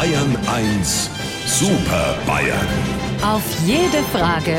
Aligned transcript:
Bayern 0.00 0.34
1 0.46 1.10
Super 1.44 2.16
Bayern. 2.26 2.66
Auf 3.22 3.42
jede 3.66 4.02
Frage 4.04 4.56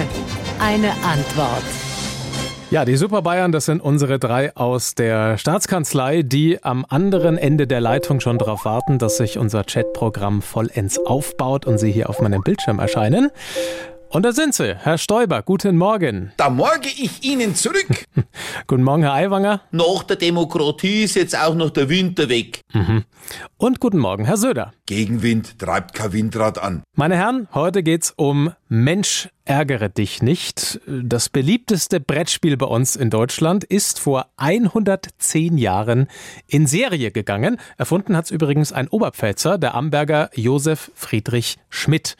eine 0.60 0.92
Antwort. 1.04 1.64
Ja, 2.70 2.86
die 2.86 2.96
Super 2.96 3.24
Bayern, 3.24 3.52
das 3.52 3.66
sind 3.66 3.82
unsere 3.82 4.20
drei 4.20 4.56
aus 4.56 4.94
der 4.94 5.40
Staatskanzlei, 5.40 6.22
die 6.22 6.64
am 6.64 6.86
anderen 6.88 7.40
Ende 7.40 7.66
der 7.66 7.82
Leitung 7.82 8.20
schon 8.20 8.38
darauf 8.38 8.66
warten, 8.66 9.00
dass 9.00 9.18
sich 9.18 9.40
unser 9.40 9.64
Chatprogramm 9.64 10.44
vollends 10.44 11.00
aufbaut 11.00 11.66
und 11.66 11.80
sie 11.80 11.92
hier 11.92 12.12
auf 12.12 12.22
meinem 12.22 12.44
Bildschirm 12.44 12.78
erscheinen. 12.78 13.32
Und 14.10 14.24
da 14.24 14.34
sind 14.34 14.54
sie, 14.54 14.76
Herr 14.76 15.00
Stoiber, 15.00 15.42
guten 15.42 15.76
Morgen. 15.76 16.34
Da 16.38 16.52
morge 16.52 16.90
ich 16.90 17.24
Ihnen 17.24 17.56
zurück. 17.56 17.88
Guten 18.72 18.84
Morgen, 18.84 19.04
Herr 19.04 19.16
Aiwanger. 19.16 19.64
Nach 19.72 20.04
der 20.04 20.16
Demokratie 20.16 21.04
ist 21.04 21.18
jetzt 21.18 21.38
auch 21.38 21.56
noch 21.56 21.72
der 21.72 21.90
Winter 21.90 22.30
weg. 22.30 22.62
Und 23.58 23.82
guten 23.82 23.98
Morgen, 23.98 24.24
Herr 24.24 24.38
Söder. 24.38 24.72
Gegenwind 24.86 25.60
treibt 25.60 25.94
kein 25.94 26.14
Windrad 26.14 26.58
an. 26.58 26.82
Meine 26.96 27.18
Herren, 27.18 27.50
heute 27.54 27.84
geht's 27.84 28.14
um 28.16 28.54
Mensch, 28.70 29.28
ärgere 29.44 29.90
dich 29.90 30.22
nicht. 30.24 30.80
Das 30.88 31.28
beliebteste 31.28 32.00
Brettspiel 32.00 32.56
bei 32.56 32.66
uns 32.66 32.96
in 32.96 33.10
Deutschland 33.10 33.66
ist 33.66 34.00
vor 34.00 34.28
110 34.38 35.58
Jahren 35.58 36.08
in 36.48 36.66
Serie 36.66 37.12
gegangen. 37.12 37.58
Erfunden 37.78 38.16
hat's 38.16 38.32
übrigens 38.32 38.72
ein 38.72 38.88
Oberpfälzer, 38.88 39.58
der 39.58 39.76
Amberger 39.76 40.30
Josef 40.34 40.94
Friedrich 40.96 41.58
Schmidt. 41.68 42.16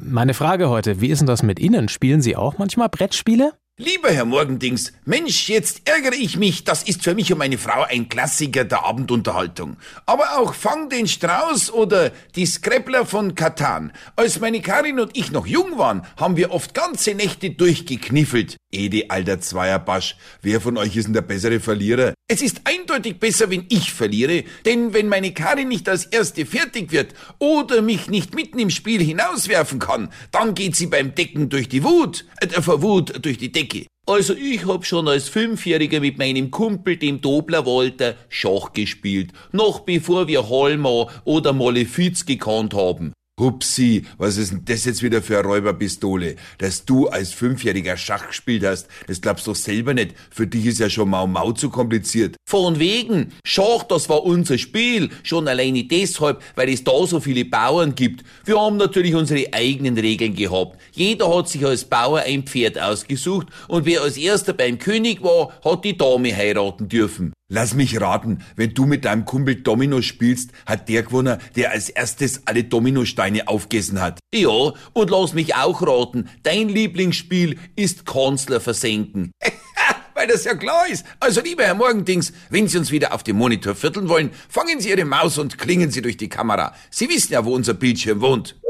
Meine 0.00 0.34
Frage 0.34 0.68
heute, 0.68 1.00
wie 1.00 1.08
ist 1.08 1.18
denn 1.18 1.26
das 1.26 1.42
mit 1.42 1.58
Ihnen? 1.58 1.88
Spielen 1.88 2.22
Sie 2.22 2.36
auch 2.36 2.56
manchmal 2.56 2.88
Brettspiele? 2.88 3.54
Lieber 3.80 4.10
Herr 4.10 4.24
Morgendings, 4.24 4.92
Mensch, 5.04 5.48
jetzt 5.48 5.82
ärgere 5.88 6.14
ich 6.14 6.36
mich, 6.36 6.64
das 6.64 6.82
ist 6.82 7.04
für 7.04 7.14
mich 7.14 7.32
und 7.32 7.38
meine 7.38 7.58
Frau 7.58 7.84
ein 7.84 8.08
Klassiker 8.08 8.64
der 8.64 8.84
Abendunterhaltung. 8.84 9.76
Aber 10.04 10.36
auch 10.36 10.52
Fang 10.52 10.88
den 10.88 11.06
Strauß 11.06 11.72
oder 11.72 12.10
die 12.34 12.44
Scrappler 12.44 13.06
von 13.06 13.36
Katan. 13.36 13.92
Als 14.16 14.40
meine 14.40 14.60
Karin 14.62 14.98
und 14.98 15.16
ich 15.16 15.30
noch 15.30 15.46
jung 15.46 15.78
waren, 15.78 16.04
haben 16.16 16.36
wir 16.36 16.50
oft 16.50 16.74
ganze 16.74 17.14
Nächte 17.14 17.50
durchgekniffelt. 17.50 18.57
Ede, 18.70 19.08
alter 19.08 19.40
Zweierbasch, 19.40 20.16
wer 20.42 20.60
von 20.60 20.76
euch 20.76 20.94
ist 20.94 21.06
denn 21.06 21.14
der 21.14 21.22
bessere 21.22 21.58
Verlierer? 21.58 22.12
Es 22.28 22.42
ist 22.42 22.60
eindeutig 22.64 23.18
besser, 23.18 23.48
wenn 23.48 23.64
ich 23.70 23.94
verliere, 23.94 24.44
denn 24.66 24.92
wenn 24.92 25.08
meine 25.08 25.32
Karin 25.32 25.68
nicht 25.68 25.88
als 25.88 26.04
Erste 26.04 26.44
fertig 26.44 26.92
wird 26.92 27.14
oder 27.38 27.80
mich 27.80 28.10
nicht 28.10 28.34
mitten 28.34 28.58
im 28.58 28.68
Spiel 28.68 29.02
hinauswerfen 29.02 29.78
kann, 29.78 30.10
dann 30.32 30.52
geht 30.54 30.76
sie 30.76 30.86
beim 30.86 31.14
Decken 31.14 31.48
durch 31.48 31.70
die 31.70 31.82
Wut, 31.82 32.26
äh, 32.40 32.60
vor 32.60 32.82
Wut 32.82 33.24
durch 33.24 33.38
die 33.38 33.52
Decke. 33.52 33.86
Also 34.06 34.34
ich 34.34 34.66
hab 34.66 34.84
schon 34.84 35.08
als 35.08 35.30
Fünfjähriger 35.30 36.00
mit 36.00 36.18
meinem 36.18 36.50
Kumpel, 36.50 36.96
dem 36.96 37.22
Dobler 37.22 37.64
Walter, 37.64 38.16
Schach 38.28 38.74
gespielt, 38.74 39.32
noch 39.52 39.80
bevor 39.80 40.28
wir 40.28 40.48
Holmer 40.48 41.08
oder 41.24 41.54
Malefiz 41.54 42.26
gekannt 42.26 42.74
haben. 42.74 43.12
Hupsi, 43.38 44.04
was 44.18 44.36
ist 44.36 44.52
denn 44.52 44.64
das 44.64 44.84
jetzt 44.84 45.02
wieder 45.02 45.22
für 45.22 45.38
eine 45.38 45.48
Räuberpistole? 45.48 46.36
Dass 46.58 46.84
du 46.84 47.08
als 47.08 47.32
Fünfjähriger 47.32 47.96
Schach 47.96 48.28
gespielt 48.28 48.64
hast, 48.64 48.88
das 49.06 49.20
glaubst 49.20 49.46
du 49.46 49.52
doch 49.52 49.56
selber 49.56 49.94
nicht. 49.94 50.14
Für 50.30 50.46
dich 50.46 50.66
ist 50.66 50.80
ja 50.80 50.90
schon 50.90 51.08
Mau 51.08 51.26
Mau 51.26 51.52
zu 51.52 51.70
kompliziert. 51.70 52.36
Von 52.48 52.78
wegen, 52.78 53.32
Schach, 53.44 53.84
das 53.84 54.08
war 54.08 54.24
unser 54.24 54.58
Spiel, 54.58 55.10
schon 55.22 55.46
alleine 55.46 55.84
deshalb, 55.84 56.42
weil 56.56 56.68
es 56.70 56.82
da 56.82 57.06
so 57.06 57.20
viele 57.20 57.44
Bauern 57.44 57.94
gibt. 57.94 58.24
Wir 58.44 58.60
haben 58.60 58.76
natürlich 58.76 59.14
unsere 59.14 59.52
eigenen 59.52 59.96
Regeln 59.98 60.34
gehabt. 60.34 60.78
Jeder 60.92 61.34
hat 61.34 61.48
sich 61.48 61.64
als 61.64 61.84
Bauer 61.84 62.20
ein 62.20 62.42
Pferd 62.42 62.78
ausgesucht 62.78 63.46
und 63.68 63.86
wer 63.86 64.02
als 64.02 64.16
erster 64.16 64.52
beim 64.52 64.78
König 64.78 65.22
war, 65.22 65.52
hat 65.64 65.84
die 65.84 65.96
Dame 65.96 66.34
heiraten 66.34 66.88
dürfen. 66.88 67.32
Lass 67.50 67.72
mich 67.72 67.98
raten, 67.98 68.44
wenn 68.56 68.74
du 68.74 68.84
mit 68.84 69.06
deinem 69.06 69.24
Kumpel 69.24 69.54
Domino 69.54 70.02
spielst, 70.02 70.50
hat 70.66 70.90
der 70.90 71.02
gewonnen, 71.02 71.38
der 71.56 71.70
als 71.70 71.88
erstes 71.88 72.42
alle 72.46 72.64
Dominosteine 72.64 73.48
aufgegessen 73.48 74.02
hat. 74.02 74.18
Ja, 74.34 74.74
und 74.92 75.08
lass 75.08 75.32
mich 75.32 75.54
auch 75.54 75.80
raten, 75.80 76.28
dein 76.42 76.68
Lieblingsspiel 76.68 77.58
ist 77.74 78.04
Kanzler 78.04 78.60
versenken. 78.60 79.32
Weil 80.14 80.26
das 80.26 80.44
ja 80.44 80.56
klar 80.56 80.88
ist. 80.90 81.06
Also 81.20 81.40
lieber 81.40 81.62
Herr 81.62 81.74
Morgendings, 81.74 82.34
wenn 82.50 82.68
Sie 82.68 82.76
uns 82.76 82.90
wieder 82.90 83.14
auf 83.14 83.22
dem 83.22 83.36
Monitor 83.36 83.74
vierteln 83.74 84.10
wollen, 84.10 84.30
fangen 84.50 84.80
Sie 84.80 84.90
Ihre 84.90 85.06
Maus 85.06 85.38
und 85.38 85.56
klingen 85.56 85.90
Sie 85.90 86.02
durch 86.02 86.18
die 86.18 86.28
Kamera. 86.28 86.74
Sie 86.90 87.08
wissen 87.08 87.32
ja, 87.32 87.46
wo 87.46 87.54
unser 87.54 87.72
Bildschirm 87.72 88.20
wohnt. 88.20 88.60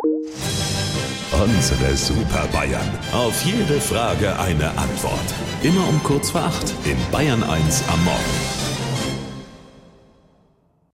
Unsere 1.33 1.97
Super 1.97 2.47
Bayern. 2.53 2.88
Auf 3.11 3.43
jede 3.44 3.81
Frage 3.81 4.38
eine 4.38 4.69
Antwort. 4.78 5.34
Immer 5.65 5.88
um 5.88 6.00
kurz 6.05 6.31
vor 6.31 6.43
acht 6.43 6.75
in 6.84 6.97
Bayern 7.11 7.43
1 7.43 7.83
am 7.88 8.05
Morgen. 8.05 8.57